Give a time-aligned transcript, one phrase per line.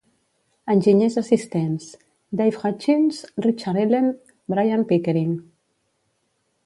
[0.73, 1.85] Enginyers assistents:
[2.41, 4.09] Dave Hutchins, Richard Elen,
[4.55, 5.41] Brian Pickering.